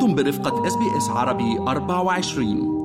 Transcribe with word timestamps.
أنتم 0.00 0.14
برفقة 0.14 0.66
SBS 0.66 1.08
عربي 1.08 1.58
24 1.58 2.80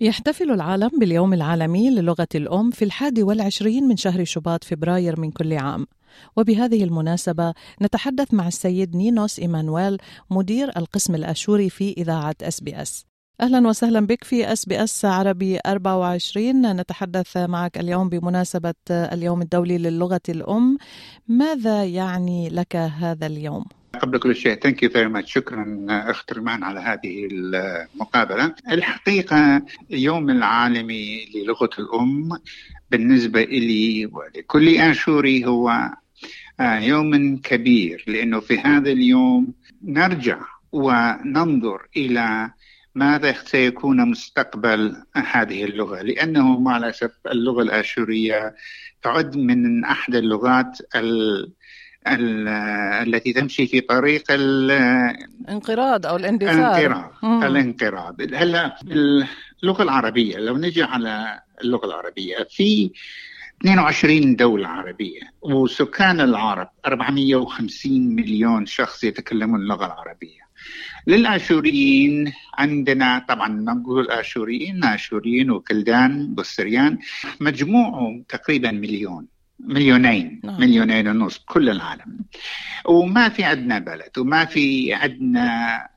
يحتفل 0.00 0.50
العالم 0.50 0.90
باليوم 1.00 1.34
العالمي 1.34 1.90
للغة 1.90 2.28
الأم 2.34 2.70
في 2.70 2.84
الحادي 2.84 3.22
والعشرين 3.22 3.88
من 3.88 3.96
شهر 3.96 4.24
شباط 4.24 4.64
فبراير 4.64 5.20
من 5.20 5.30
كل 5.30 5.52
عام. 5.52 5.86
وبهذه 6.36 6.84
المناسبة 6.84 7.54
نتحدث 7.82 8.34
مع 8.34 8.48
السيد 8.48 8.96
نينوس 8.96 9.38
إيمانويل 9.38 9.98
مدير 10.30 10.68
القسم 10.76 11.14
الأشوري 11.14 11.70
في 11.70 11.94
إذاعة 11.98 12.34
SBS. 12.42 13.06
أهلا 13.40 13.68
وسهلا 13.68 14.06
بك 14.06 14.24
في 14.24 14.52
SBS 14.52 15.04
عربي 15.04 15.58
24 15.66 16.76
نتحدث 16.76 17.36
معك 17.36 17.78
اليوم 17.78 18.08
بمناسبة 18.08 18.74
اليوم 18.90 19.42
الدولي 19.42 19.78
للغة 19.78 20.20
الأم. 20.28 20.78
ماذا 21.28 21.84
يعني 21.84 22.48
لك 22.48 22.76
هذا 22.76 23.26
اليوم؟ 23.26 23.64
قبل 24.00 24.18
كل 24.18 24.36
شيء 24.36 24.54
thank 24.54 24.82
you 24.82 24.90
very 24.90 25.08
much 25.08 25.32
شكرا 25.32 25.86
اخت 25.90 26.32
رمان 26.32 26.62
على 26.64 26.80
هذه 26.80 27.28
المقابلة. 27.32 28.54
الحقيقة 28.70 29.62
اليوم 29.90 30.30
العالمي 30.30 31.28
للغة 31.34 31.70
الأم 31.78 32.28
بالنسبة 32.90 33.42
لي 33.42 34.06
ولكل 34.06 34.76
اشوري 34.76 35.46
هو 35.46 35.90
يوم 36.60 37.36
كبير 37.36 38.04
لأنه 38.06 38.40
في 38.40 38.58
هذا 38.58 38.90
اليوم 38.90 39.54
نرجع 39.84 40.40
وننظر 40.72 41.86
إلى 41.96 42.50
ماذا 42.94 43.32
سيكون 43.32 44.10
مستقبل 44.10 44.96
هذه 45.14 45.64
اللغة. 45.64 46.02
لأنه 46.02 46.60
مع 46.60 46.76
الأسف 46.76 47.10
اللغة 47.26 47.62
الاشوريه 47.62 48.54
تعد 49.02 49.36
من 49.36 49.84
أحد 49.84 50.14
اللغات 50.14 50.78
ال 50.96 51.52
التي 52.06 53.32
تمشي 53.32 53.66
في 53.66 53.80
طريق 53.80 54.24
الانقراض 54.30 56.06
أو 56.06 56.16
الاندثار. 56.16 56.80
الانقراض 56.80 57.44
الانقراض. 57.44 58.22
هلا 58.34 58.76
اللغة 59.62 59.82
العربية 59.82 60.36
لو 60.36 60.56
نجي 60.56 60.82
على 60.82 61.40
اللغة 61.64 61.86
العربية 61.86 62.36
في 62.50 62.90
22 63.60 64.36
دولة 64.36 64.68
عربية 64.68 65.20
وسكان 65.42 66.20
العرب 66.20 66.68
450 66.86 68.14
مليون 68.14 68.66
شخص 68.66 69.04
يتكلمون 69.04 69.60
اللغة 69.60 69.86
العربية. 69.86 70.42
للآشوريين 71.06 72.32
عندنا 72.58 73.24
طبعا 73.28 73.48
نقول 73.48 74.10
آشوريين 74.10 74.84
آشوريين 74.84 75.50
وكلدان 75.50 76.34
والسريان 76.38 76.98
مجموعهم 77.40 78.24
تقريبا 78.28 78.70
مليون. 78.70 79.26
مليونين 79.62 80.40
نعم. 80.44 80.60
مليونين 80.60 81.08
ونص 81.08 81.38
كل 81.38 81.70
العالم. 81.70 82.18
وما 82.84 83.28
في 83.28 83.44
عندنا 83.44 83.78
بلد 83.78 84.18
وما 84.18 84.44
في 84.44 84.94
عندنا 84.94 85.88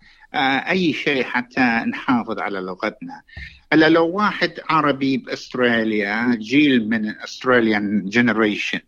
أي 0.69 0.94
شيء 0.94 1.23
حتى 1.23 1.61
نحافظ 1.61 2.39
على 2.39 2.59
لغتنا. 2.59 3.22
إلا 3.73 3.89
لو 3.89 4.07
واحد 4.07 4.59
عربي 4.69 5.17
بأستراليا 5.17 6.35
جيل 6.35 6.89
من 6.89 7.09
Australian 7.09 8.09
generation 8.09 8.80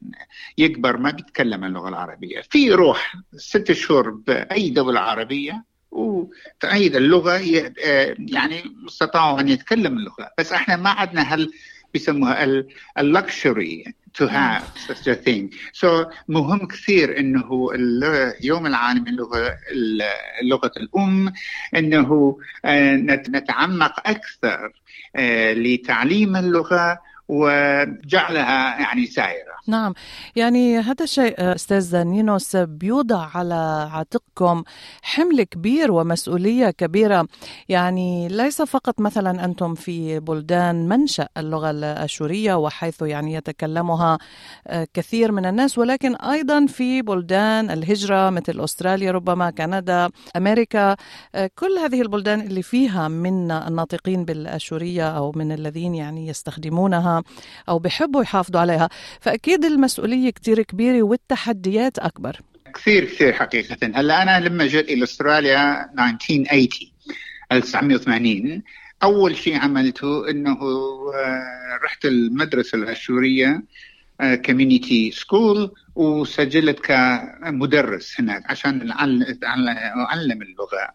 يكبر 0.57 0.97
ما 0.97 1.11
بيتكلم 1.11 1.63
اللغة 1.63 1.89
العربية. 1.89 2.41
في 2.49 2.71
روح 2.71 3.15
ست 3.37 3.71
شهور 3.71 4.09
بأي 4.09 4.69
دولة 4.69 4.99
عربية 4.99 5.63
وتعيد 5.91 6.95
اللغة 6.95 7.37
يعني 8.17 8.63
استطاعوا 8.87 9.39
أن 9.39 9.49
يتكلموا 9.49 9.99
اللغة. 9.99 10.31
بس 10.39 10.51
إحنا 10.51 10.75
ما 10.75 10.89
عندنا 10.89 11.21
هل 11.21 11.51
بيسموها 11.93 12.63
اللكشري 12.97 13.83
to 14.17 14.25
have 14.27 14.63
such 14.87 15.07
a 15.07 15.15
thing 15.15 15.49
so 15.73 16.07
مهم 16.27 16.67
كثير 16.67 17.19
إنه 17.19 17.69
اليوم 17.75 18.67
العالمي 18.67 19.11
للغه 19.11 19.57
لغة 20.43 20.71
الأم 20.77 21.33
إنه 21.75 22.37
نتعمق 23.29 24.09
أكثر 24.09 24.71
لتعليم 25.53 26.35
اللغة 26.35 26.99
وجعلها 27.27 28.79
يعني 28.79 29.05
سائره. 29.05 29.56
نعم، 29.69 29.93
يعني 30.35 30.79
هذا 30.79 31.03
الشيء 31.03 31.55
أستاذ 31.55 32.03
نينوس 32.03 32.55
بيوضع 32.55 33.29
على 33.33 33.89
عاتقكم 33.91 34.63
حمل 35.01 35.43
كبير 35.43 35.91
ومسؤولية 35.91 36.69
كبيرة، 36.69 37.27
يعني 37.69 38.27
ليس 38.27 38.61
فقط 38.61 39.01
مثلا 39.01 39.45
أنتم 39.45 39.75
في 39.75 40.19
بلدان 40.19 40.87
منشأ 40.87 41.27
اللغة 41.37 41.71
الأشورية 41.71 42.55
وحيث 42.55 43.01
يعني 43.01 43.33
يتكلمها 43.33 44.17
كثير 44.93 45.31
من 45.31 45.45
الناس 45.45 45.77
ولكن 45.77 46.15
أيضا 46.15 46.65
في 46.65 47.01
بلدان 47.01 47.71
الهجرة 47.71 48.29
مثل 48.29 48.63
أستراليا 48.63 49.11
ربما 49.11 49.49
كندا، 49.49 50.09
أمريكا، 50.35 50.95
كل 51.59 51.77
هذه 51.83 52.01
البلدان 52.01 52.41
اللي 52.41 52.61
فيها 52.61 53.07
من 53.07 53.51
الناطقين 53.51 54.25
بالأشورية 54.25 55.09
أو 55.09 55.31
من 55.35 55.51
الذين 55.51 55.95
يعني 55.95 56.27
يستخدمونها 56.27 57.23
أو 57.69 57.79
بحبوا 57.79 58.21
يحافظوا 58.21 58.61
عليها. 58.61 58.89
فأكيد 59.57 59.71
المسؤولية 59.71 60.29
كتير 60.29 60.61
كبيرة 60.61 61.03
والتحديات 61.03 61.99
أكبر. 61.99 62.35
كثير 62.75 63.05
كثير 63.05 63.33
حقيقة. 63.33 63.77
هلا 63.95 64.23
أنا 64.23 64.47
لما 64.47 64.65
جيت 64.67 64.89
إلى 64.89 65.03
أستراليا 65.03 65.89
1980 65.99 66.91
1980 67.51 68.63
أول 69.03 69.37
شيء 69.37 69.57
عملته 69.57 70.29
أنه 70.29 70.57
رحت 71.83 72.05
المدرسة 72.05 72.77
الأشورية 72.77 73.63
community 74.45 75.11
school 75.11 75.71
وسجلت 75.95 76.79
كمدرس 76.79 78.19
هناك 78.19 78.51
عشان 78.51 78.91
اعلم 78.91 80.41
اللغة. 80.41 80.93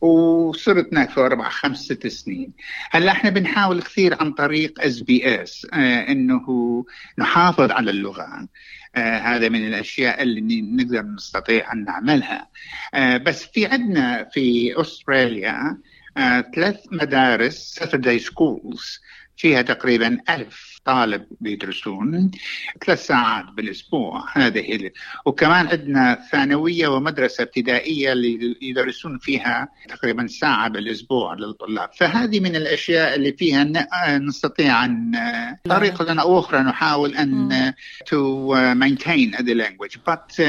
وصرت 0.00 0.88
هناك 0.92 1.10
في 1.10 1.20
أربع 1.20 1.48
خمس 1.48 1.78
ست 1.78 2.06
سنين. 2.06 2.52
هلأ 2.90 3.12
إحنا 3.12 3.30
بنحاول 3.30 3.82
كثير 3.82 4.16
عن 4.20 4.32
طريق 4.32 4.80
SBS 4.80 5.66
إنه 6.08 6.84
نحافظ 7.18 7.70
على 7.70 7.90
اللغة. 7.90 8.48
آه 8.96 9.18
هذا 9.18 9.48
من 9.48 9.66
الأشياء 9.68 10.22
اللي 10.22 10.60
نقدر 10.62 11.02
نستطيع 11.02 11.72
أن 11.72 11.84
نعملها. 11.84 12.48
آه 12.94 13.16
بس 13.16 13.44
في 13.44 13.66
عندنا 13.66 14.24
في 14.24 14.74
أستراليا 14.80 15.78
آه 16.16 16.40
ثلاث 16.54 16.76
مدارس 16.92 17.80
Saturday 17.82 18.20
schools 18.24 19.00
فيها 19.36 19.62
تقريبا 19.62 20.18
ألف 20.30 20.69
طالب 20.84 21.26
بيدرسون 21.40 22.30
ثلاث 22.86 23.06
ساعات 23.06 23.44
بالأسبوع. 23.44 24.24
هذه 24.32 24.58
هي 24.58 24.90
وكمان 25.26 25.66
عندنا 25.66 26.18
ثانوية 26.32 26.88
ومدرسة 26.88 27.42
ابتدائية 27.42 28.12
اللي 28.12 28.56
يدرسون 28.62 29.18
فيها 29.18 29.68
تقريبا 29.88 30.26
ساعة 30.26 30.68
بالأسبوع 30.68 31.34
للطلاب. 31.34 31.90
فهذه 31.96 32.40
من 32.40 32.56
الأشياء 32.56 33.14
اللي 33.16 33.32
فيها 33.32 33.64
نستطيع 34.18 34.84
أن 34.84 35.12
طريقة 35.64 36.20
أو 36.20 36.38
أخرى 36.38 36.60
نحاول 36.60 37.16
أن 37.16 37.72
to 38.08 38.54
maintain 38.74 39.36
the 39.36 39.54
language. 39.54 39.98
But 40.10 40.42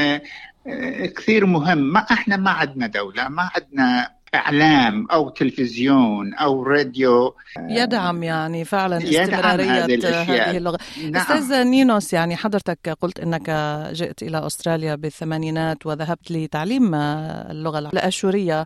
كثير 1.16 1.46
مهم. 1.46 1.78
ما 1.78 2.00
إحنا 2.00 2.36
ما 2.36 2.50
عندنا 2.50 2.86
دولة 2.86 3.28
ما 3.28 3.50
عندنا 3.56 4.08
إعلام 4.34 5.06
أو 5.12 5.28
تلفزيون 5.28 6.34
أو 6.34 6.62
راديو 6.62 7.34
يدعم 7.58 8.22
يعني 8.22 8.64
فعلا 8.64 8.96
استمرارية 8.96 9.84
هذه, 9.84 10.22
هذه 10.22 10.56
اللغة. 10.56 10.78
نعم. 11.10 11.16
أستاذ 11.16 11.64
نينوس 11.64 12.12
يعني 12.12 12.36
حضرتك 12.36 12.96
قلت 13.00 13.20
إنك 13.20 13.50
جئت 13.92 14.22
إلى 14.22 14.46
أستراليا 14.46 14.94
بالثمانينات 14.94 15.86
وذهبت 15.86 16.30
لتعليم 16.30 16.94
اللغة 16.94 17.78
الأشورية. 17.78 18.64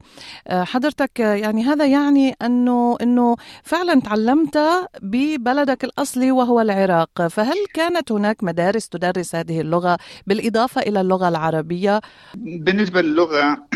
حضرتك 0.51 1.21
يعني 1.21 1.65
هذا 1.65 1.87
يعني 1.87 2.37
أنه 2.43 2.97
إنه 3.03 3.37
فعلا 3.63 4.01
تعلمت 4.01 4.59
ببلدك 5.03 5.85
الأصلي 5.85 6.31
وهو 6.31 6.61
العراق. 6.61 7.27
فهل 7.27 7.57
كانت 7.75 8.13
هناك 8.13 8.45
مدارس 8.45 8.89
تدرس 8.89 9.35
هذه 9.35 9.61
اللغة 9.61 9.99
بالإضافة 10.27 10.81
إلى 10.81 11.01
اللغة 11.01 11.29
العربية؟ 11.29 12.01
بالنسبة 12.35 13.03
للغة 13.03 13.67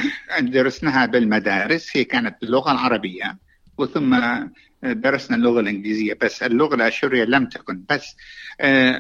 درسناها 0.41 1.07
بالمدارس. 1.07 1.80
هي 1.97 2.05
كانت 2.05 2.37
باللغة 2.41 2.73
العربية 2.73 3.39
وثم 3.79 4.21
درسنا 4.83 5.37
اللغة 5.37 5.61
الإنجليزية. 5.61 6.19
بس 6.23 6.43
اللغة 6.43 6.75
الأشورية 6.75 7.25
لم 7.25 7.47
تكن. 7.47 7.83
بس 7.91 8.17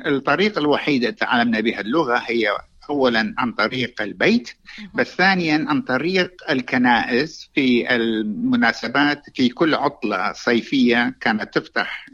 الطريقة 0.06 0.59
الوحيدة 0.59 1.11
تعلمنا 1.11 1.61
بها 1.61 1.81
اللغة 1.81 2.17
هي 2.27 2.49
اولا 2.91 3.35
عن 3.38 3.53
طريق 3.53 4.03
البيت 4.03 4.50
بس 4.94 5.06
ثانيا 5.17 5.65
عن 5.69 5.82
طريق 5.82 6.32
الكنائس 6.50 7.50
في 7.55 7.94
المناسبات 7.94 9.23
في 9.35 9.49
كل 9.49 9.75
عطلة 9.75 10.33
صيفية 10.33 11.15
كانت 11.21 11.55
تفتح 11.55 12.06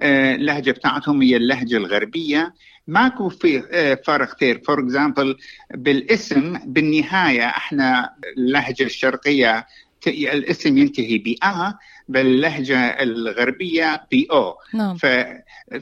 آه، 0.00 0.34
اللهجة 0.34 0.70
بتاعتهم 0.70 1.22
هي 1.22 1.36
اللهجة 1.36 1.76
الغربية. 1.76 2.54
ماكو 2.86 3.28
في 3.28 3.62
آه، 3.72 3.98
فرق 4.06 4.36
كثير. 4.36 4.62
for 4.66 4.80
example 4.80 5.36
بالاسم 5.74 6.58
بالنهاية 6.66 7.46
إحنا 7.46 8.14
اللهجة 8.36 8.82
الشرقية 8.84 9.66
الاسم 10.06 10.78
ينتهي 10.78 11.18
بأ 11.18 11.74
باللهجة 12.08 12.78
الغربية 12.78 14.06
بأو 14.12 14.54
نعم. 14.74 14.96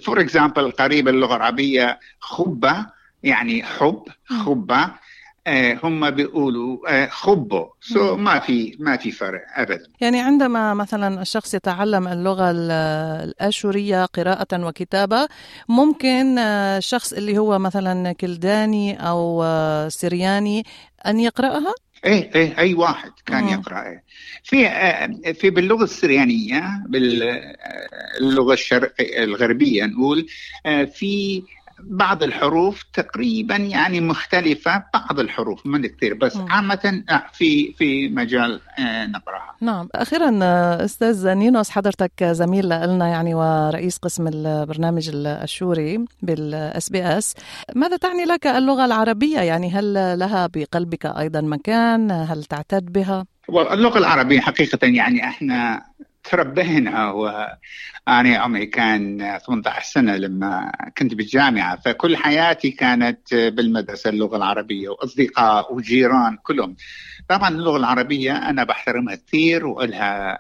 for 0.01 0.21
example 0.21 0.71
قريب 0.71 1.09
اللغة 1.09 1.37
العربية 1.37 1.99
خبة. 2.21 3.00
يعني 3.23 3.63
حب 3.63 4.03
خبة 4.45 4.91
آه 5.47 5.79
هم 5.83 6.11
بيقولوا 6.11 6.79
آه 6.89 7.09
خبو 7.09 7.67
so 7.81 8.17
so 8.17 8.19
ما 8.19 8.39
في 8.39 8.77
ما 8.81 8.97
في 8.97 9.11
فرق 9.11 9.41
ابدا. 9.57 9.83
يعني 10.01 10.21
عندما 10.21 10.75
مثلا 10.75 11.23
الشخص 11.23 11.55
يتعلم 11.55 12.09
اللغة 12.09 12.51
الأشورية 12.51 14.05
قراءة 14.05 14.67
وكتابة 14.67 15.29
ممكن 15.69 16.39
الشخص 16.39 17.13
آه، 17.13 17.19
اللي 17.19 17.39
هو 17.39 17.59
مثلا 17.59 18.13
كلداني 18.13 19.09
أو 19.09 19.43
آه، 19.45 19.89
سرياني 19.89 20.65
أن 21.07 21.21
يقرأها؟ 21.21 21.75
إيه 22.05 22.35
إيه 22.35 22.59
أي 22.59 22.75
واحد 22.75 23.11
كان. 23.27 23.49
يقرأ 23.49 23.83
إيه. 23.87 24.05
في 24.45 24.67
آه، 24.67 25.33
في 25.33 25.51
باللغة 25.51 25.85
السريانية 25.85 26.63
باللغة 26.89 28.53
الشرقية 28.53 29.25
الغربية 29.25 29.85
نقول 29.87 30.27
في 30.95 31.43
بعض 31.85 32.23
الحروف 32.23 32.83
تقريبا 32.93 33.57
يعني 33.57 34.01
مختلفة 34.01 34.85
بعض 34.95 35.21
الحروف 35.21 35.67
من 35.67 35.87
كثير 35.87 36.15
بس 36.15 36.37
م. 36.37 36.47
عامة 36.51 37.03
آه، 37.11 37.23
في 37.33 37.73
في 37.73 38.09
مجال 38.09 38.61
آه، 38.79 39.07
نقراها. 39.07 39.55
نعم. 39.61 39.89
أخيرا 39.95 40.39
آه، 40.43 40.85
أستاذ 40.85 41.29
نينوس 41.29 41.71
حضرتك 41.71 42.25
زميل 42.25 42.67
لنا 42.67 43.09
يعني 43.09 43.35
ورئيس 43.35 43.99
قسم 43.99 44.29
البرنامج 44.29 45.11
الآشوري 45.15 46.05
بال 46.23 46.91
SBS. 46.91 47.35
ماذا 47.75 47.97
تعني 47.97 48.25
لك 48.25 48.47
اللغة 48.47 48.85
العربية؟ 48.85 49.41
يعني 49.41 49.71
هل 49.71 50.19
لها 50.19 50.47
بقلبك 50.47 51.07
أيضا 51.07 51.41
مكان؟ 51.41 52.11
هل 52.11 52.45
تعتد 52.45 52.93
بها؟ 52.93 53.27
اللغة 53.51 53.99
العربية 53.99 54.41
حقيقة 54.41 54.79
يعني 54.87 55.25
إحنا 55.25 55.83
تربينا. 56.25 57.11
وأنا 57.11 58.37
عمري 58.39 58.67
كان 58.67 59.39
18 59.47 59.83
سنة 59.93 60.17
لما 60.17 60.73
كنت 60.99 61.15
بالجامعة 61.15 61.77
فكل 61.77 62.17
حياتي 62.17 62.71
كانت 62.71 63.35
بالمدرسة 63.35 64.11
اللغة 64.11 64.37
العربية 64.37 64.89
وأصدقاء 64.89 65.75
وجيران 65.75 66.37
كلهم. 66.43 66.77
طبعا 67.29 67.49
اللغة 67.49 67.77
العربية 67.77 68.37
أنا 68.51 68.65
بحترمها 68.65 69.15
كثير 69.15 69.67
ولها 69.67 70.39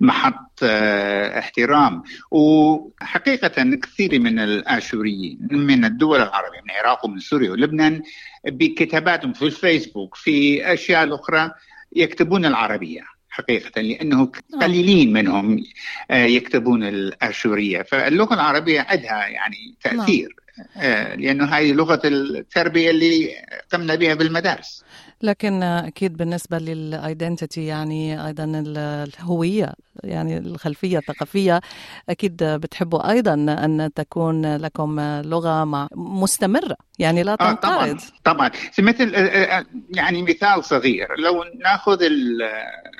محط 0.00 0.60
آه، 0.62 1.38
احترام. 1.38 2.02
وحقيقة 2.30 3.76
كثير 3.82 4.20
من 4.20 4.38
الآشوريين 4.38 5.38
من 5.50 5.84
الدول 5.84 6.20
العربية 6.20 6.60
من 6.64 6.70
العراق 6.70 7.04
ومن 7.04 7.18
سوريا 7.18 7.50
ولبنان 7.50 8.02
بكتاباتهم 8.46 9.32
في 9.32 9.42
الفيسبوك 9.42 10.14
في 10.14 10.72
أشياء 10.72 11.14
أخرى 11.14 11.50
يكتبون 11.96 12.44
العربية. 12.46 13.17
حقيقة 13.38 13.80
لأنه 13.80 14.30
نعم. 14.52 14.62
قليلين 14.62 15.12
منهم 15.12 15.64
آه، 16.10 16.24
يكتبون 16.24 16.84
الآشورية 16.84 17.82
فاللغة 17.82 18.34
العربية 18.34 18.80
عندها 18.80 19.26
يعني 19.26 19.74
تأثير 19.82 20.36
نعم. 20.58 20.66
آه، 20.76 21.14
لأنه 21.14 21.44
هذه 21.44 21.72
لغة 21.72 22.00
التربية 22.04 22.90
اللي 22.90 23.30
قمنا 23.72 23.94
بها 23.94 24.14
بالمدارس 24.14 24.84
لكن 25.22 25.62
أكيد 25.62 26.16
بالنسبة 26.16 26.58
للايدنتيتي 26.58 27.66
يعني 27.66 28.26
أيضا 28.26 28.44
الهوية 28.66 29.72
يعني 30.04 30.38
الخلفية 30.38 30.98
الثقافية 30.98 31.60
أكيد 32.08 32.44
بتحبوا 32.44 33.10
أيضا 33.10 33.34
أن 33.34 33.90
تكون 33.94 34.56
لكم 34.56 35.00
لغة 35.00 35.64
مع 35.64 35.88
مستمرة 35.94 36.76
يعني 36.98 37.22
لا 37.22 37.36
تنقرض 37.36 37.66
آه 37.66 37.96
طبعا 38.24 38.50
طبعا. 38.50 38.50
مثل 38.78 39.14
آه، 39.14 39.18
آه، 39.18 39.66
يعني 39.90 40.22
مثال 40.22 40.64
صغير. 40.64 41.08
لو 41.18 41.44
ناخذ 41.64 42.02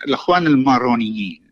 الأخوان 0.07 0.47
المارونيين 0.47 1.48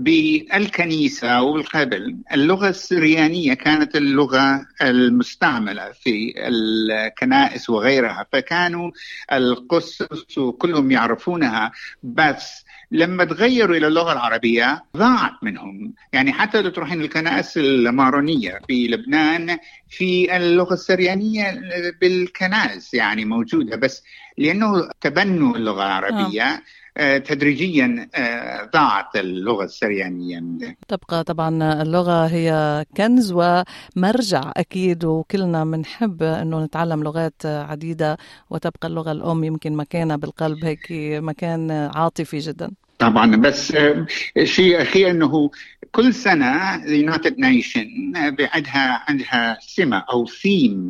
بالكنيسة 0.00 1.42
والقبل 1.42 2.16
اللغة 2.32 2.68
السريانية 2.68 3.54
كانت 3.54 3.96
اللغة 3.96 4.66
المستعملة 4.82 5.92
في 5.92 6.34
الكنائس 6.36 7.70
وغيرها 7.70 8.26
فكانوا 8.32 8.90
القسس 9.32 10.38
وكلهم 10.38 10.90
يعرفونها. 10.90 11.72
بس 12.02 12.64
لما 12.90 13.24
تغيروا 13.24 13.76
إلى 13.76 13.86
اللغة 13.86 14.12
العربية 14.12 14.84
ضاعت 14.96 15.32
منهم، 15.42 15.94
يعني 16.12 16.32
حتى 16.32 16.62
لو 16.62 16.70
تروحين 16.70 17.00
الكنائس 17.00 17.56
المارونية 17.58 18.60
في 18.68 18.88
لبنان 18.88 19.58
في 19.88 20.36
اللغة 20.36 20.74
السريانية 20.74 21.60
بالكنائس 22.00 22.94
يعني 22.94 23.24
موجودة. 23.24 23.76
بس 23.76 24.02
لأنه 24.38 24.88
تبنوا 25.00 25.56
اللغة 25.56 25.82
العربية 25.82 26.42
آه. 26.42 26.60
آه، 26.96 27.18
تدريجيا 27.18 28.08
آه، 28.14 28.64
ضاعت 28.72 29.16
اللغة 29.16 29.64
السريانيه 29.64 30.40
تبقى 30.88 31.24
طبعا 31.24 31.82
اللغة 31.82 32.26
هي 32.26 32.84
كنز 32.96 33.32
ومرجع 33.32 34.52
أكيد 34.56 35.04
وكلنا 35.04 35.64
بنحب 35.64 36.22
إنه 36.22 36.64
نتعلم 36.64 37.02
لغات 37.02 37.46
عديدة 37.46 38.16
وتبقى 38.50 38.88
اللغة 38.88 39.12
الأم 39.12 39.44
يمكن 39.44 39.72
مكانها 39.76 40.16
بالقلب 40.16 40.64
هيك 40.64 40.86
مكان 41.22 41.70
عاطفي 41.70 42.38
جدا. 42.38 42.70
طبعا. 43.00 43.36
بس 43.36 43.74
آه، 43.74 44.06
شيء 44.44 44.82
أخير 44.82 45.10
إنه 45.10 45.50
كل 45.92 46.14
سنة 46.14 46.84
United 46.86 47.38
Nation 47.38 48.12
بعدها 48.38 49.04
عندها 49.08 49.58
سمة 49.60 50.04
أو 50.12 50.26
ثيم. 50.26 50.88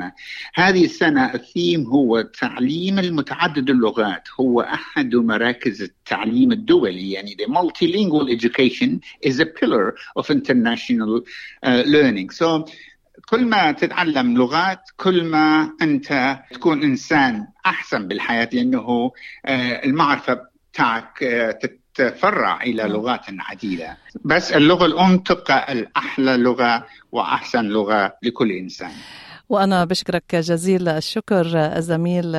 هذه 0.55 0.85
السنة 0.85 1.35
الثيم 1.35 1.87
هو 1.87 2.21
تعليم 2.21 2.99
المتعدد 2.99 3.71
اللغات. 3.71 4.29
هو 4.41 4.61
أحد 4.61 5.15
مراكز 5.15 5.83
التعليم 5.83 6.53
الدولي. 6.53 7.13
يعني 7.13 7.37
the 7.41 7.47
multilingual 7.47 8.29
education 8.39 9.01
is 9.29 9.41
a 9.41 9.47
pillar 9.47 9.95
of 10.19 10.31
international 10.31 11.21
uh, 11.63 11.83
learning. 11.87 12.31
So 12.31 12.65
كل 13.29 13.45
ما 13.47 13.73
تتعلم 13.73 14.37
لغات 14.37 14.81
كل 14.97 15.25
ما 15.25 15.73
أنت 15.83 16.39
تكون 16.53 16.83
إنسان 16.83 17.47
أحسن 17.67 18.09
بالحياة 18.09 18.49
لأنه 18.53 19.13
المعرفة 19.85 20.41
تاعك 20.73 21.25
تتفرع 21.95 22.63
إلى 22.63 22.83
لغات 22.83 23.21
عديدة. 23.29 23.97
بس 24.25 24.53
اللغة 24.53 24.87
الأم 24.87 25.19
تبقى 25.19 25.73
الأحلى 25.73 26.37
لغة 26.37 26.87
وأحسن 27.13 27.65
لغة 27.65 28.13
لكل 28.23 28.53
إنسان. 28.53 28.93
وأنا 29.51 29.85
بشكرك 29.85 30.35
جزيل 30.35 30.89
الشكر 30.89 31.47
الزميل 31.57 32.33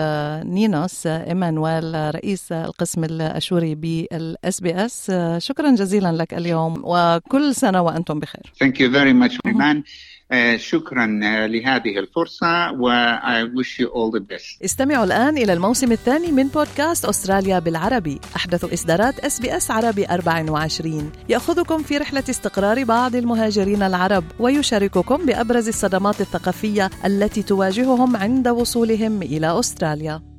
نينوس 0.44 1.08
إيمانويل 1.08 2.16
رئيس 2.16 2.52
القسم 2.52 3.04
الأشوري 3.04 3.76
بال 3.76 4.62
SBS. 4.62 5.12
شكرا 5.38 5.76
جزيلا 5.76 6.12
لك 6.12 6.34
اليوم 6.34 6.82
وكل 6.84 7.56
سنة 7.56 7.82
وأنتم 7.82 8.20
بخير. 8.20 8.54
Thank 8.64 8.76
you 8.76 8.90
very 8.94 9.14
much 9.14 9.40
إيمان. 9.46 9.84
آه، 10.34 10.58
شكرا 10.58 11.06
لهذه 11.48 12.00
الفرصة 12.00 12.72
و 12.72 12.90
I 13.20 13.44
wish 13.60 13.80
you 13.80 13.88
all 13.88 14.20
the 14.20 14.22
best. 14.22 14.64
استمعوا 14.66 15.04
الآن 15.04 15.38
إلى 15.38 15.54
الموسم 15.54 15.92
الثاني 15.92 16.32
من 16.32 16.48
بودكاست 16.48 17.06
أستراليا 17.06 17.60
بالعربي. 17.60 18.20
أحدث 18.36 18.74
إصدارات 18.74 19.20
SBS 19.20 19.72
عربي 19.72 20.06
24 20.06 21.12
يأخذكم 21.30 21.84
في 21.84 21.98
رحلة 21.98 22.24
استقرار 22.30 22.84
بعض 22.84 23.16
المهاجرين 23.16 23.84
العرب 23.84 24.24
ويشارككم 24.40 25.26
بأبرز 25.26 25.68
الصدمات 25.68 26.22
الثقافية 26.22 26.90
التي 27.06 27.44
تواجههم 27.44 28.16
عند 28.16 28.48
وصولهم 28.48 29.22
إلى 29.22 29.60
أستراليا. 29.60 30.31